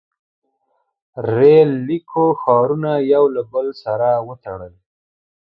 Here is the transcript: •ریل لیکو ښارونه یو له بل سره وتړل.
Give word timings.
•ریل 1.35 1.69
لیکو 1.87 2.25
ښارونه 2.41 2.91
یو 3.13 3.23
له 3.35 3.41
بل 3.53 3.67
سره 3.83 4.07
وتړل. 4.27 4.73